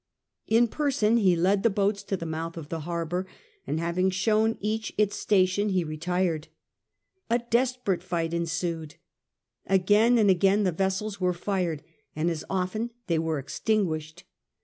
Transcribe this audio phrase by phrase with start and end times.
[0.47, 3.27] In person he led the boats to the mouth of the harbour,
[3.67, 6.47] and having shown each its station he retired.
[7.29, 8.95] A desperate fight ensued.
[9.67, 11.83] Again and again the vessels were fired,
[12.15, 14.23] and as often they were extinguished.